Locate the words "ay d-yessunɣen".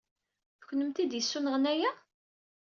1.01-1.65